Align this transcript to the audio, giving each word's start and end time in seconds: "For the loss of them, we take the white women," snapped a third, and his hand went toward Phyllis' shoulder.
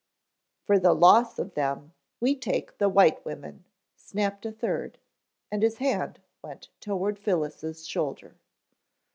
"For 0.63 0.79
the 0.79 0.93
loss 0.95 1.37
of 1.37 1.53
them, 1.53 1.93
we 2.19 2.35
take 2.35 2.79
the 2.79 2.89
white 2.89 3.23
women," 3.23 3.65
snapped 3.95 4.47
a 4.47 4.51
third, 4.51 4.97
and 5.51 5.61
his 5.61 5.77
hand 5.77 6.19
went 6.41 6.69
toward 6.79 7.19
Phyllis' 7.19 7.85
shoulder. 7.85 8.33